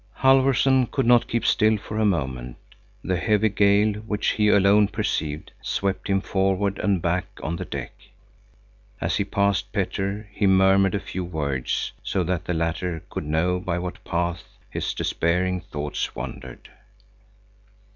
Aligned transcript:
Halfvorson 0.15 0.87
could 0.87 1.05
not 1.05 1.27
keep 1.27 1.45
still 1.45 1.77
for 1.77 1.99
a 1.99 2.05
moment. 2.07 2.57
The 3.03 3.17
heavy 3.17 3.49
gale, 3.49 3.93
which 3.99 4.29
he 4.29 4.47
alone 4.47 4.87
perceived, 4.87 5.51
swept 5.61 6.07
him 6.07 6.21
forward 6.21 6.79
and 6.79 6.99
back 7.03 7.27
on 7.43 7.57
the 7.57 7.65
deck. 7.65 7.91
As 8.99 9.17
he 9.17 9.23
passed 9.23 9.71
Petter, 9.71 10.27
he 10.33 10.47
murmured 10.47 10.95
a 10.95 10.99
few 10.99 11.23
words, 11.23 11.91
so 12.01 12.23
that 12.23 12.45
the 12.45 12.53
latter 12.55 13.03
could 13.11 13.25
know 13.25 13.59
by 13.59 13.77
what 13.77 14.03
paths 14.03 14.43
his 14.71 14.91
despairing 14.95 15.61
thoughts 15.61 16.15
wandered. 16.15 16.69